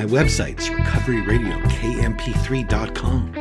[0.00, 3.34] my websites, recoveryradiokmp3.com.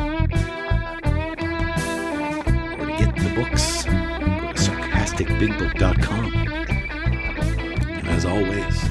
[2.78, 6.34] Or to get the books, go to sarcasticbigbook.com.
[7.96, 8.84] And as always,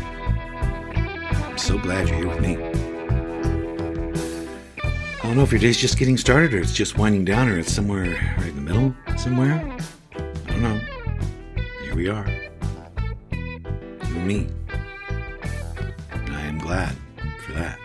[1.45, 2.57] I'm so glad you're here with me.
[5.19, 7.59] I don't know if your day's just getting started or it's just winding down or
[7.59, 9.77] it's somewhere right in the middle somewhere.
[10.15, 10.21] I
[10.53, 10.81] don't know.
[11.83, 12.27] Here we are.
[13.31, 13.61] You
[14.17, 14.49] and me.
[17.41, 17.79] For that.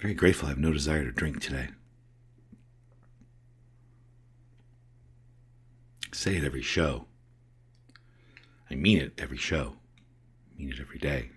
[0.00, 1.68] Very grateful I have no desire to drink today.
[6.04, 7.06] I say it every show.
[8.70, 9.74] I mean it every show.
[10.52, 11.30] I mean it every day.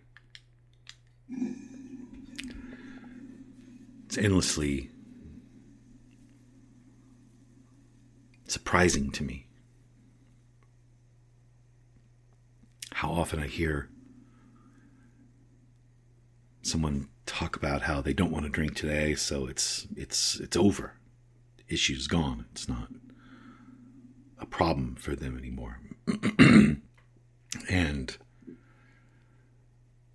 [4.05, 4.89] It's endlessly
[8.49, 9.47] surprising to me
[12.93, 13.89] how often I hear
[16.61, 20.93] someone talk about how they don't want to drink today, so it's it's it's over.
[21.57, 22.45] The issue's gone.
[22.51, 22.89] It's not
[24.39, 25.79] a problem for them anymore.
[27.69, 28.17] and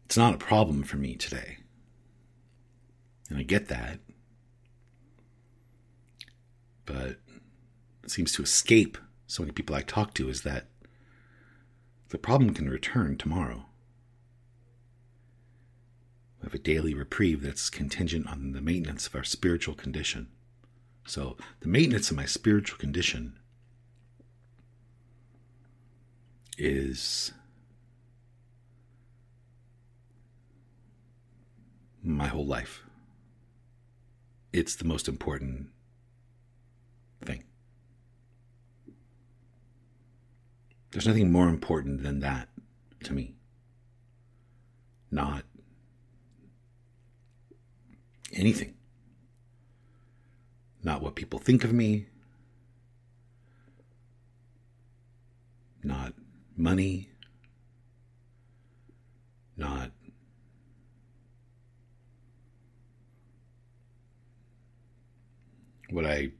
[0.05, 1.59] it's not a problem for me today.
[3.31, 4.01] And I get that.
[6.84, 7.16] But
[8.10, 10.66] seems to escape so many people I talk to is that
[12.10, 13.66] the problem can return tomorrow.
[16.41, 20.28] We have a daily reprieve that's contingent on the maintenance of our spiritual condition.
[21.06, 23.38] So, the maintenance of my spiritual condition
[26.56, 27.32] is
[32.03, 32.84] my whole life.
[34.53, 35.71] It's the most important
[37.25, 37.44] thing.
[40.94, 42.49] There's nothing more important than that
[43.03, 43.34] to me.
[45.10, 45.43] Not
[48.32, 48.75] anything.
[50.84, 52.06] Not what people think of me.
[55.83, 56.15] Not
[56.56, 57.09] money.
[59.56, 59.91] Not
[65.91, 66.31] what I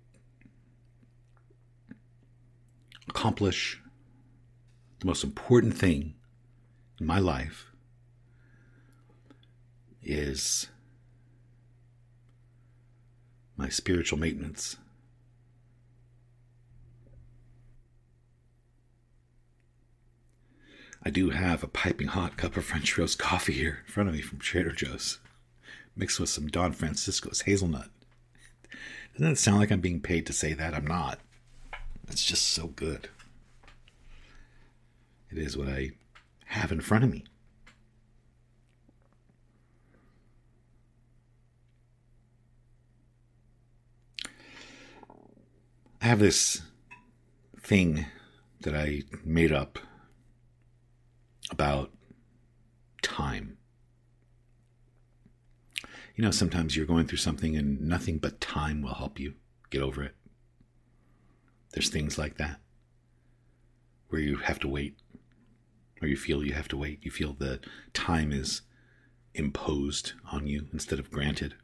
[3.09, 3.81] accomplish.
[5.05, 6.15] The most important thing
[6.99, 7.67] in my life
[10.03, 10.69] is
[13.55, 14.79] my spiritual maintenance.
[21.03, 24.15] I do have a piping hot cup of French roast coffee here in front of
[24.15, 25.19] me from Trader Joe's,
[25.95, 27.91] mixed with some Don Francisco's hazelnut.
[29.13, 30.73] Doesn't it sound like I'm being paid to say that?
[30.73, 31.19] I'm not.
[32.09, 33.11] It's just so good.
[35.35, 35.91] It is what I
[36.45, 37.25] have in front of me.
[46.01, 46.63] I have this
[47.61, 48.07] thing
[48.61, 49.81] that I made up
[51.51, 51.91] about
[53.03, 53.57] time.
[56.15, 59.35] You know, sometimes you're going through something and nothing but time will help you
[59.71, 60.15] get over it.
[61.73, 62.61] There's things like that
[64.11, 64.97] where you have to wait,
[66.05, 66.99] or you feel you have to wait.
[67.03, 67.65] You feel that
[67.95, 68.61] time is
[69.33, 71.55] imposed on you instead of granted.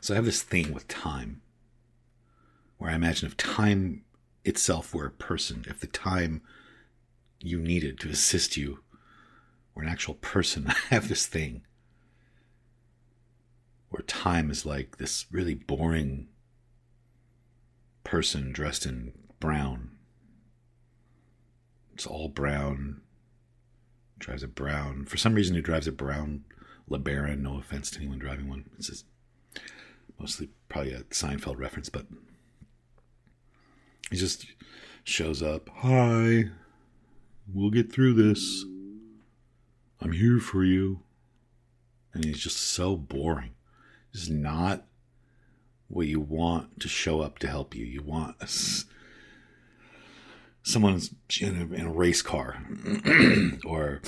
[0.00, 1.42] So I have this thing with time
[2.78, 4.04] where I imagine if time
[4.44, 6.42] itself were a person, if the time
[7.40, 8.78] you needed to assist you
[9.74, 11.62] were an actual person, I have this thing
[13.88, 16.28] where time is like this really boring
[18.04, 19.95] person dressed in brown.
[21.96, 23.00] It's all brown.
[24.18, 25.06] Drives a brown.
[25.06, 26.44] For some reason, he drives a brown
[26.90, 27.38] LeBaron.
[27.38, 28.68] No offense to anyone driving one.
[28.76, 29.06] It's just
[30.20, 32.04] mostly probably a Seinfeld reference, but
[34.10, 34.44] he just
[35.04, 35.70] shows up.
[35.76, 36.50] Hi,
[37.50, 38.66] we'll get through this.
[39.98, 41.00] I'm here for you.
[42.12, 43.54] And he's just so boring.
[44.12, 44.84] It's not
[45.88, 47.86] what you want to show up to help you.
[47.86, 48.46] You want a,
[50.66, 52.60] someone's in a, in a race car
[53.64, 54.02] or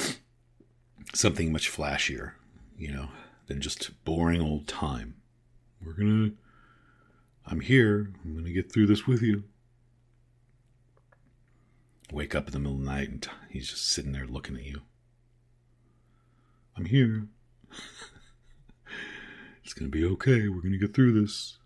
[1.14, 2.32] something much flashier,
[2.76, 3.08] you know,
[3.46, 5.14] than just boring old time.
[5.81, 6.32] We're gonna.
[7.46, 8.12] I'm here.
[8.25, 9.44] I'm gonna get through this with you.
[12.12, 14.64] Wake up in the middle of the night and he's just sitting there looking at
[14.64, 14.82] you.
[16.76, 17.28] I'm here.
[19.64, 20.49] it's gonna be okay.
[20.49, 21.58] We're gonna get through this.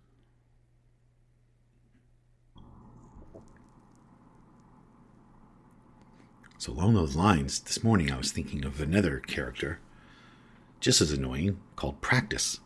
[6.62, 9.81] So, along those lines, this morning I was thinking of another character,
[10.79, 12.61] just as annoying, called Practice.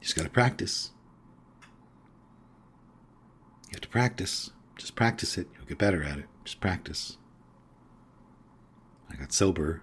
[0.00, 0.92] Just got to practice.
[3.64, 4.52] You have to practice.
[4.76, 5.48] Just practice it.
[5.56, 6.26] You'll get better at it.
[6.44, 7.18] Just practice.
[9.10, 9.82] I got sober.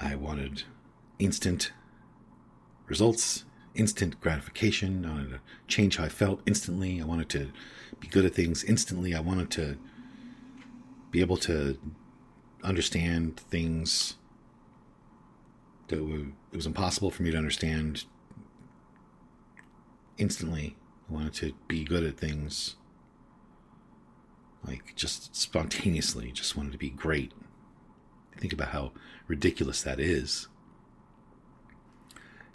[0.00, 0.64] I wanted
[1.20, 1.70] instant
[2.88, 3.44] results,
[3.76, 5.06] instant gratification.
[5.06, 7.00] I wanted to change how I felt instantly.
[7.00, 7.52] I wanted to
[8.00, 9.14] be good at things instantly.
[9.14, 9.76] I wanted to
[11.10, 11.78] be able to
[12.62, 14.16] understand things
[15.88, 18.04] that were, it was impossible for me to understand
[20.18, 20.76] instantly.
[21.08, 22.76] I wanted to be good at things
[24.66, 27.32] like just spontaneously, just wanted to be great.
[28.38, 28.92] Think about how
[29.28, 30.48] ridiculous that is.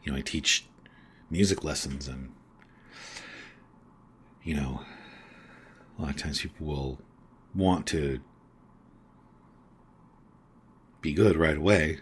[0.04, 0.66] You know, I teach
[1.30, 2.32] music lessons, and,
[4.44, 4.82] you know,
[6.02, 7.00] a lot of times people will
[7.54, 8.20] want to
[11.00, 12.00] be good right away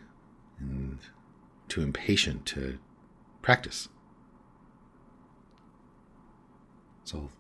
[0.58, 1.00] and
[1.68, 2.80] too impatient to
[3.42, 3.90] practice.
[7.04, 7.32] So I'll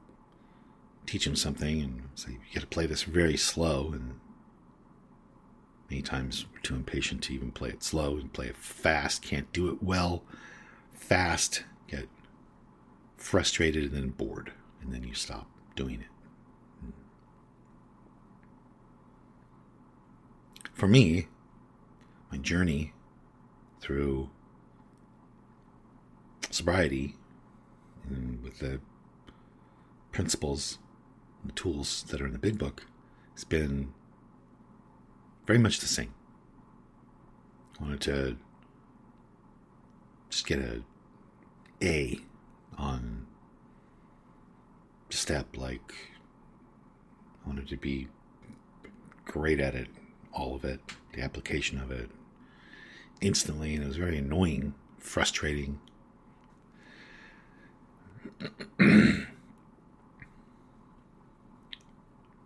[1.05, 3.91] teach him something and say, you got to play this very slow.
[3.93, 4.19] And
[5.89, 9.51] many times we're too impatient to even play it slow and play it fast, can't
[9.53, 10.23] do it well,
[10.91, 12.09] fast, get
[13.15, 14.51] frustrated and then bored.
[14.81, 15.47] And then you stop
[15.77, 16.18] doing it.
[20.79, 21.27] For me,
[22.31, 22.93] my journey
[23.81, 24.29] through
[26.49, 27.17] sobriety
[28.09, 28.79] and with the
[30.13, 30.77] principles
[31.41, 32.85] and the tools that are in the big book
[33.33, 33.93] has been
[35.45, 36.13] very much the same.
[37.77, 38.37] I wanted to
[40.29, 40.81] just get a
[41.81, 42.21] A
[42.77, 43.27] on
[45.09, 45.93] step like
[47.43, 48.07] I wanted to be
[49.25, 49.89] great at it,
[50.33, 50.79] all of it,
[51.13, 52.09] the application of it,
[53.21, 55.79] instantly, and it was very annoying, frustrating.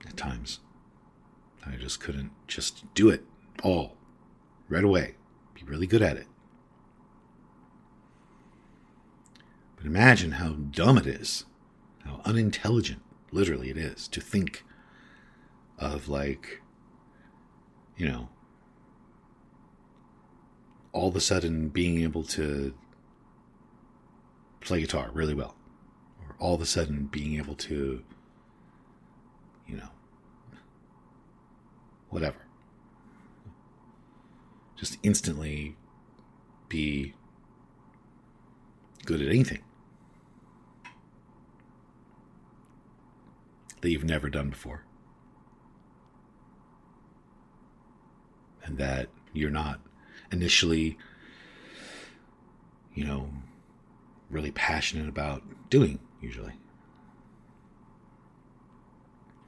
[0.05, 0.59] At times,
[1.65, 3.23] I just couldn't just do it
[3.63, 3.97] all
[4.69, 5.15] right away,
[5.53, 6.27] be really good at it.
[9.75, 11.45] But imagine how dumb it is,
[12.05, 14.63] how unintelligent, literally, it is to think
[15.77, 16.62] of, like,
[18.03, 18.27] you know,
[20.91, 22.73] all of a sudden being able to
[24.59, 25.55] play guitar really well,
[26.19, 28.03] or all of a sudden being able to,
[29.65, 29.87] you know,
[32.09, 32.39] whatever.
[34.75, 35.77] Just instantly
[36.67, 37.13] be
[39.05, 39.63] good at anything
[43.79, 44.83] that you've never done before.
[48.63, 49.79] And that you're not
[50.31, 50.97] initially,
[52.93, 53.29] you know,
[54.29, 56.53] really passionate about doing, usually.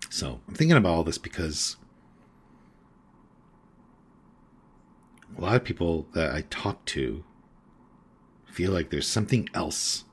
[0.10, 1.78] So I'm thinking about all this because
[5.38, 7.24] a lot of people that I talk to
[8.46, 10.06] feel like there's something else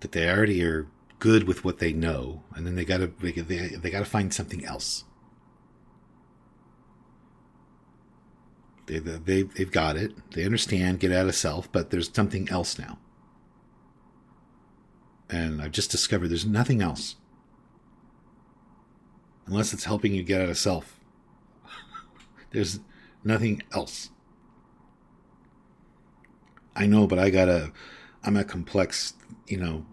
[0.00, 3.90] that they already are good with what they know, and then they gotta they, they,
[3.90, 5.04] gotta find something else.
[8.86, 10.12] They, they, they've got it.
[10.32, 12.98] They understand, get out of self, but there's something else now.
[15.30, 17.16] And I've just discovered there's nothing else.
[19.46, 21.00] Unless it's helping you get out of self.
[22.50, 22.80] there's
[23.24, 24.10] nothing else.
[26.74, 27.72] I know, but I gotta,
[28.24, 29.14] I'm a complex,
[29.46, 29.86] you know,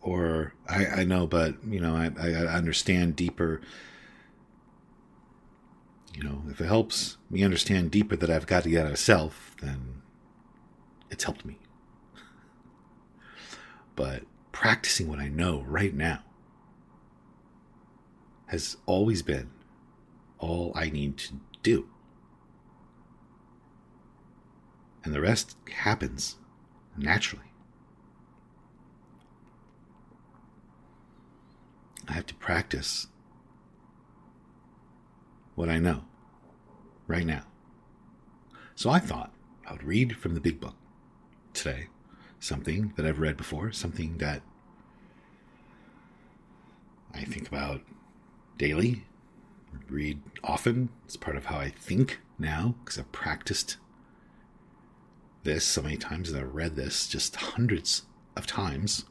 [0.00, 3.60] or I, I know, but you know, I, I understand deeper.
[6.14, 8.98] You know, if it helps me understand deeper that I've got to get out of
[8.98, 10.02] self, then
[11.10, 11.58] it's helped me.
[13.96, 16.20] But practicing what I know right now
[18.46, 19.50] has always been
[20.38, 21.88] all I need to do.
[25.02, 26.36] And the rest happens
[26.96, 27.50] naturally.
[32.06, 33.08] I have to practice
[35.54, 36.04] what I know
[37.06, 37.42] right now.
[38.74, 39.32] So I thought
[39.66, 40.74] I would read from the big book
[41.52, 41.88] today
[42.40, 44.42] something that I've read before, something that
[47.14, 47.80] I think about
[48.58, 49.04] daily,
[49.88, 50.90] read often.
[51.04, 53.76] It's part of how I think now because I've practiced
[55.44, 58.02] this so many times and I've read this just hundreds
[58.36, 59.04] of times.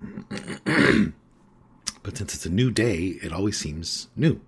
[0.28, 4.40] but since it's a new day, it always seems new.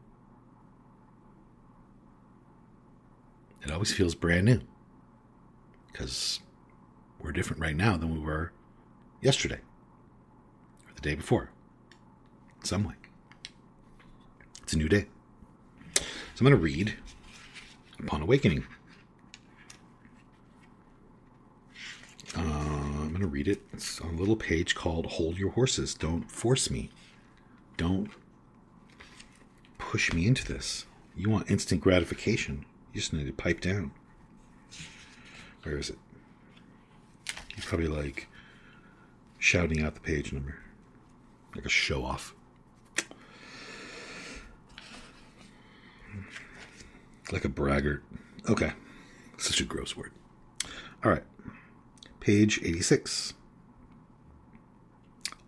[3.62, 4.60] It always feels brand new
[5.92, 6.40] because
[7.20, 8.52] we're different right now than we were
[9.20, 9.60] yesterday
[10.88, 11.50] or the day before.
[12.60, 12.94] In some way.
[14.62, 15.06] It's a new day.
[15.94, 16.02] So
[16.40, 16.94] I'm going to read
[17.98, 18.66] Upon Awakening.
[22.36, 23.60] Uh, I'm going to read it.
[23.72, 25.92] It's on a little page called Hold Your Horses.
[25.94, 26.90] Don't force me.
[27.76, 28.10] Don't
[29.78, 30.86] push me into this.
[31.16, 32.64] You want instant gratification.
[32.92, 33.92] You just need to pipe down.
[35.62, 35.99] Where is it?
[37.56, 38.28] You're probably like
[39.38, 40.56] shouting out the page number.
[41.54, 42.35] Like a show off.
[47.32, 48.02] Like a braggart.
[48.49, 48.73] Okay.
[49.38, 50.12] Such a gross word.
[51.04, 51.25] All right.
[52.18, 53.35] Page 86.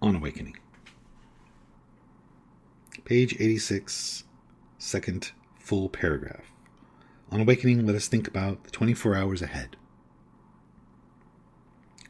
[0.01, 0.57] On Awakening.
[3.05, 4.25] Page 86,
[4.79, 6.53] second full paragraph.
[7.33, 9.77] On awakening, let us think about the 24 hours ahead.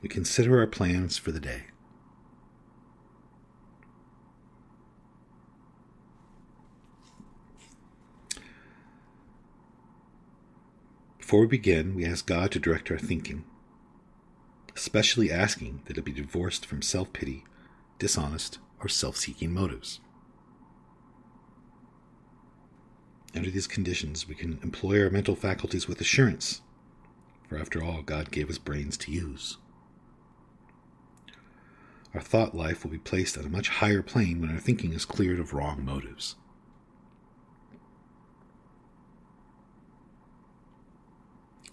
[0.02, 1.66] We consider our plans for the day.
[11.18, 13.44] Before we begin, we ask God to direct our thinking,
[14.74, 17.44] especially asking that it be divorced from self pity,
[18.00, 20.00] dishonest, or self seeking motives.
[23.34, 26.60] Under these conditions, we can employ our mental faculties with assurance,
[27.48, 29.56] for after all, God gave us brains to use.
[32.14, 35.06] Our thought life will be placed on a much higher plane when our thinking is
[35.06, 36.36] cleared of wrong motives.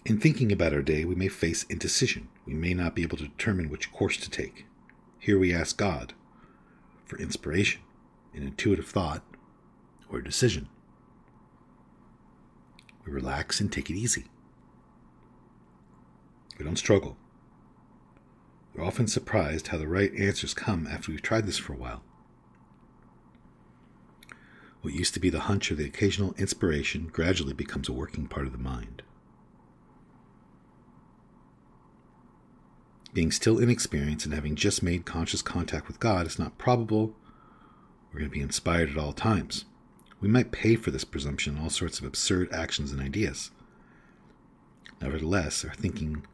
[0.06, 2.28] In thinking about our day, we may face indecision.
[2.46, 4.64] We may not be able to determine which course to take.
[5.18, 6.14] Here we ask God
[7.04, 7.82] for inspiration,
[8.32, 9.22] an intuitive thought,
[10.10, 10.68] or a decision.
[13.04, 14.26] We relax and take it easy.
[16.58, 17.16] We don't struggle.
[18.74, 22.02] We're often surprised how the right answers come after we've tried this for a while.
[24.82, 28.46] What used to be the hunch or the occasional inspiration gradually becomes a working part
[28.46, 29.02] of the mind.
[33.12, 37.16] Being still inexperienced and having just made conscious contact with God is not probable
[38.12, 39.64] we're going to be inspired at all times.
[40.20, 43.50] We might pay for this presumption in all sorts of absurd actions and ideas.
[45.00, 46.26] Nevertheless, our thinking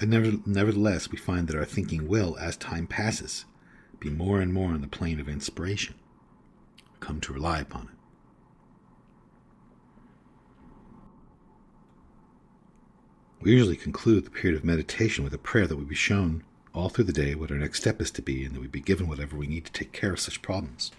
[0.00, 3.44] and never, nevertheless, we find that our thinking will, as time passes,
[4.00, 5.94] be more and more on the plane of inspiration.
[6.98, 7.88] Come to rely upon it.
[13.40, 16.42] We usually conclude the period of meditation with a prayer that we be shown
[16.72, 18.80] all through the day what our next step is to be, and that we be
[18.80, 20.90] given whatever we need to take care of such problems.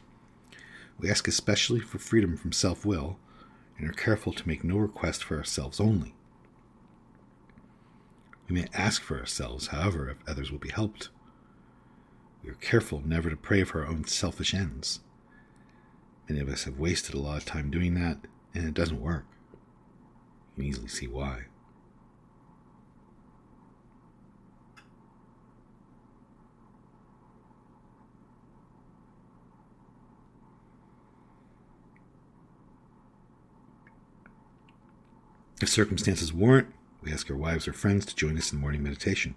[0.97, 3.17] We ask especially for freedom from self will,
[3.77, 6.13] and are careful to make no request for ourselves only.
[8.47, 11.09] We may ask for ourselves, however, if others will be helped.
[12.43, 15.01] We are careful never to pray for our own selfish ends.
[16.29, 18.19] Many of us have wasted a lot of time doing that,
[18.53, 19.25] and it doesn't work.
[20.55, 21.45] You can easily see why.
[35.61, 36.67] If circumstances warrant,
[37.01, 39.35] we ask our wives or friends to join us in morning meditation.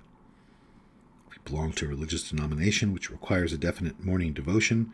[1.31, 4.93] If we belong to a religious denomination which requires a definite morning devotion,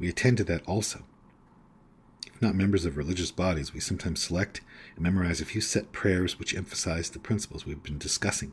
[0.00, 1.04] we attend to that also.
[2.26, 4.60] If not members of religious bodies, we sometimes select
[4.96, 8.52] and memorize a few set prayers which emphasize the principles we've been discussing.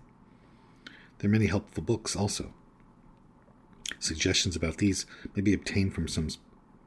[1.17, 2.53] There are many helpful books also.
[3.97, 6.29] Suggestions about these may be obtained from some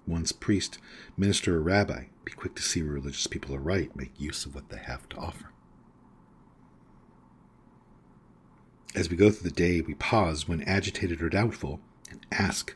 [0.09, 0.79] one's priest,
[1.17, 2.05] minister, or rabbi.
[2.25, 3.95] Be quick to see where religious people are right.
[3.95, 5.51] Make use of what they have to offer.
[8.95, 12.75] As we go through the day, we pause when agitated or doubtful and ask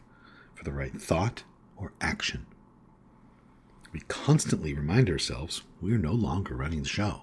[0.55, 1.43] for the right thought
[1.77, 2.47] or action.
[3.93, 7.23] We constantly remind ourselves we are no longer running the show.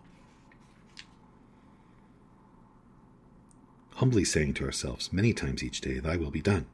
[3.95, 6.67] Humbly saying to ourselves many times each day, Thy will be done.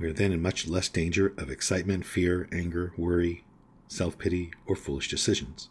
[0.00, 3.44] We are then in much less danger of excitement, fear, anger, worry,
[3.86, 5.68] self pity, or foolish decisions.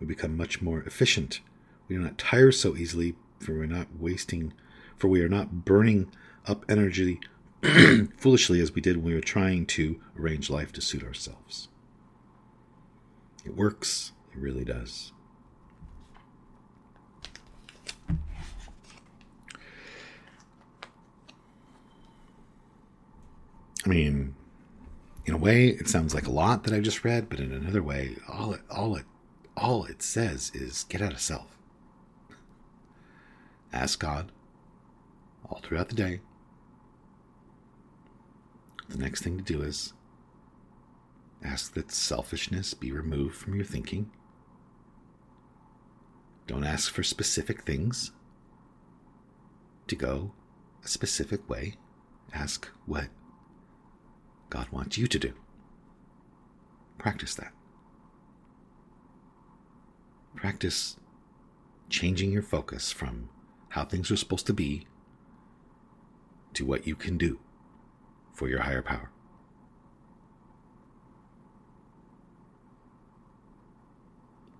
[0.00, 1.40] We become much more efficient.
[1.86, 4.52] We do not tire so easily, for we are not wasting,
[4.96, 6.10] for we are not burning
[6.46, 7.20] up energy
[8.16, 11.68] foolishly as we did when we were trying to arrange life to suit ourselves.
[13.44, 15.13] It works, it really does.
[23.84, 24.34] I mean,
[25.26, 27.82] in a way, it sounds like a lot that I just read, but in another
[27.82, 29.04] way, all it, all it,
[29.56, 31.58] all it says is get out of self.
[33.72, 34.32] Ask God
[35.48, 36.20] all throughout the day.
[38.88, 39.92] The next thing to do is
[41.42, 44.10] ask that selfishness be removed from your thinking.
[46.46, 48.12] Don't ask for specific things
[49.86, 50.32] to go
[50.84, 51.76] a specific way.
[52.32, 53.08] Ask what
[54.54, 55.32] God wants you to do.
[56.96, 57.52] Practice that.
[60.36, 60.96] Practice
[61.88, 63.30] changing your focus from
[63.70, 64.86] how things are supposed to be
[66.52, 67.40] to what you can do
[68.32, 69.10] for your higher power.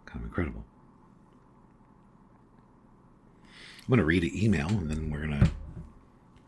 [0.07, 0.65] Kind of incredible.
[3.45, 5.51] I'm going to read an email and then we're going to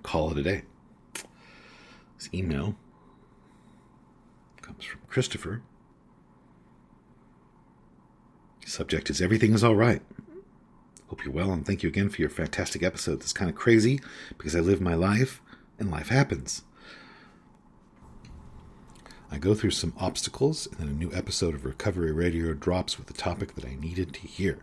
[0.02, 0.62] call it a day.
[2.18, 2.74] This email
[4.66, 5.62] comes from Christopher.
[8.64, 10.02] Subject is Everything is All Right.
[11.06, 13.20] Hope you're well, and thank you again for your fantastic episode.
[13.20, 14.00] It's kind of crazy
[14.36, 15.40] because I live my life
[15.78, 16.62] and life happens.
[19.30, 23.08] I go through some obstacles, and then a new episode of Recovery Radio drops with
[23.08, 24.58] a topic that I needed to hear.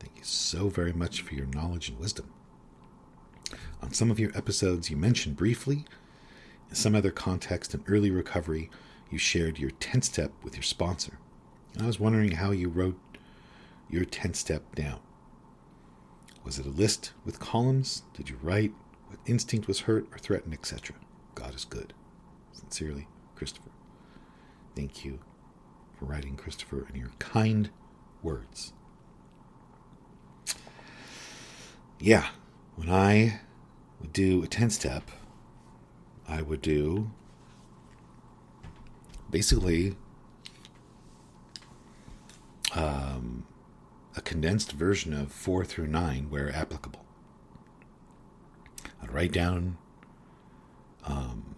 [0.00, 2.32] Thank you so very much for your knowledge and wisdom.
[3.80, 5.84] On some of your episodes, you mentioned briefly
[6.72, 8.70] some other context in early recovery,
[9.10, 11.18] you shared your 10 step with your sponsor.
[11.80, 12.98] I was wondering how you wrote
[13.88, 15.00] your 10 step down.
[16.44, 18.02] Was it a list with columns?
[18.14, 18.72] Did you write
[19.08, 20.96] what instinct was hurt or threatened, etc.?
[21.34, 21.92] God is good.
[22.52, 23.70] Sincerely, Christopher.
[24.74, 25.20] Thank you
[25.98, 27.70] for writing, Christopher, and your kind
[28.22, 28.72] words.
[31.98, 32.28] Yeah,
[32.76, 33.40] when I
[34.00, 35.10] would do a 10 step,
[36.28, 37.10] I would do
[39.30, 39.96] basically
[42.74, 43.46] um,
[44.16, 47.04] a condensed version of 4 through 9 where applicable.
[49.02, 49.78] I'd write down,
[51.04, 51.56] um,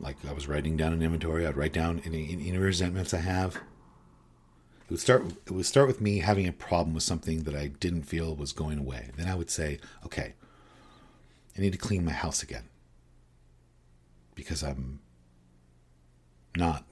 [0.00, 3.56] like I was writing down an inventory, I'd write down any, any resentments I have.
[3.56, 5.22] It would start.
[5.44, 8.54] It would start with me having a problem with something that I didn't feel was
[8.54, 9.10] going away.
[9.18, 10.32] Then I would say, "Okay,
[11.58, 12.68] I need to clean my house again
[14.36, 15.00] because I'm
[16.56, 16.84] not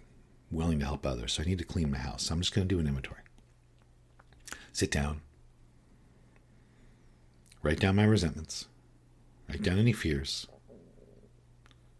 [0.50, 1.34] willing to help others.
[1.34, 2.24] So I need to clean my house.
[2.24, 3.20] So I'm just going to do an inventory.
[4.72, 5.20] Sit down,
[7.62, 8.66] write down my resentments,
[9.48, 10.46] write down any fears,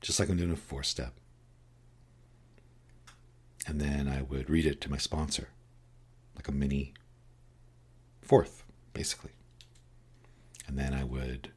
[0.00, 1.14] just like I'm doing a four step.
[3.66, 5.48] And then I would read it to my sponsor,
[6.34, 6.94] like a mini
[8.20, 9.32] fourth, basically.
[10.66, 11.52] And then I would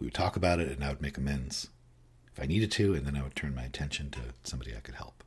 [0.00, 1.68] we would talk about it and I would make amends
[2.32, 4.94] if I needed to, and then I would turn my attention to somebody I could
[4.94, 5.24] help.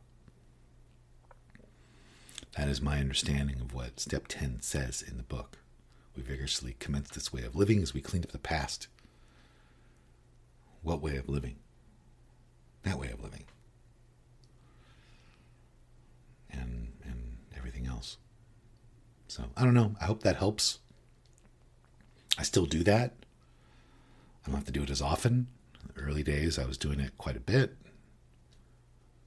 [2.58, 5.60] That is my understanding of what step 10 says in the book.
[6.16, 8.88] We vigorously commenced this way of living as we cleaned up the past.
[10.82, 11.56] What way of living?
[12.84, 13.46] That way of living.
[16.52, 18.18] And and everything else.
[19.28, 19.96] So I don't know.
[20.00, 20.80] I hope that helps.
[22.38, 23.14] I still do that.
[24.44, 25.48] I don't have to do it as often.
[25.82, 27.76] In the early days, I was doing it quite a bit.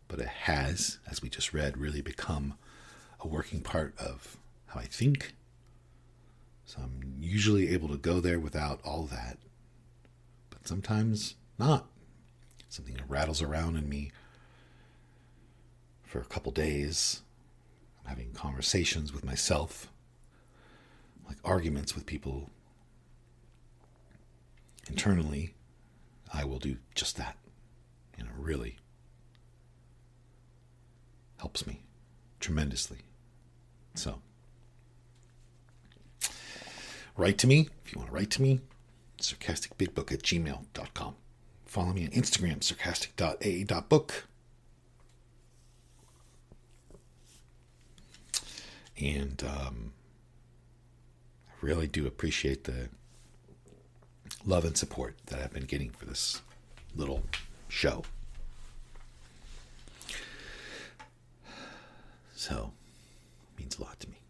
[0.08, 2.54] But it has, as we just read, really become
[3.20, 5.34] a working part of how I think.
[6.64, 9.38] So I'm usually able to go there without all that.
[10.50, 11.86] But sometimes not.
[12.68, 14.12] Something rattles around in me
[16.02, 17.22] for a couple days.
[18.00, 19.88] I'm having conversations with myself
[21.26, 22.50] like arguments with people
[24.88, 25.54] internally,
[26.32, 27.36] I will do just that.
[28.18, 28.78] And it really
[31.38, 31.82] helps me
[32.40, 32.98] tremendously.
[33.94, 34.20] So,
[37.16, 38.60] write to me if you want to write to me,
[39.18, 41.14] sarcasticbigbook at gmail.com.
[41.64, 44.26] Follow me on Instagram, sarcastic.a.book.
[48.98, 49.92] And um,
[51.48, 52.88] I really do appreciate the
[54.46, 56.40] love and support that I've been getting for this
[56.94, 57.22] little
[57.68, 58.04] show.
[62.34, 62.72] So,
[63.52, 64.20] it means a lot to me.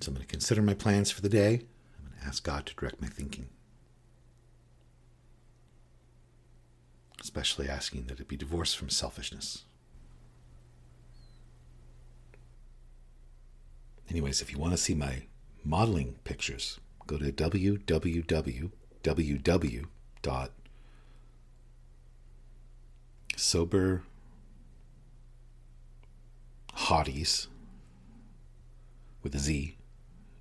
[0.00, 1.62] So I'm going to consider my plans for the day.
[1.98, 3.48] I'm going to ask God to direct my thinking.
[7.20, 9.64] Especially asking that it be divorced from selfishness.
[14.10, 15.22] Anyways, if you want to see my
[15.64, 17.62] modeling pictures, go to www.sober
[26.76, 27.46] hotties
[29.22, 29.76] with a Z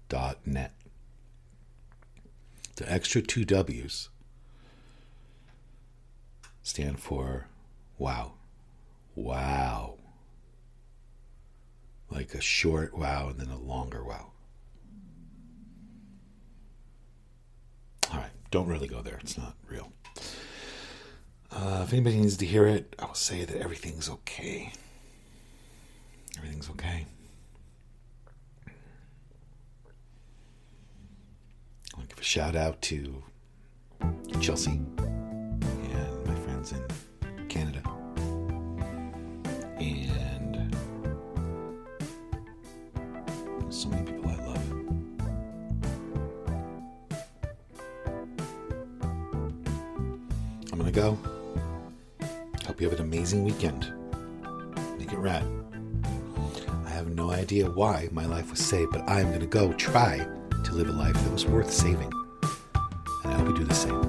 [0.08, 0.74] dot net.
[2.78, 4.10] The extra two W's
[6.64, 7.48] stand for
[7.98, 8.34] wow.
[9.16, 9.96] Wow.
[12.10, 14.32] Like a short wow and then a longer wow.
[18.12, 19.18] All right, don't really go there.
[19.22, 19.92] It's not real.
[21.52, 24.72] Uh, if anybody needs to hear it, I will say that everything's okay.
[26.38, 27.06] Everything's okay.
[31.94, 33.24] I want to give a shout out to
[34.40, 37.99] Chelsea and my friends in Canada.
[53.32, 53.94] Amazing weekend.
[54.98, 55.46] Make it rad
[56.86, 60.26] I have no idea why my life was saved, but I'm going to go try
[60.64, 62.12] to live a life that was worth saving.
[63.24, 64.09] And I hope you do the same.